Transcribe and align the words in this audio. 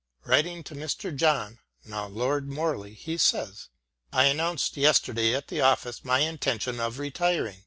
Writing 0.25 0.63
to 0.63 0.73
Mr. 0.73 1.15
John 1.15 1.59
(now 1.85 2.07
Lord) 2.07 2.49
Morley, 2.49 2.95
he 2.95 3.17
says: 3.19 3.69
I 4.11 4.25
announced 4.25 4.75
yesterday 4.75 5.35
at 5.35 5.49
the 5.49 5.61
office 5.61 6.03
my 6.03 6.21
intention 6.21 6.79
of 6.79 6.97
retiring. 6.97 7.59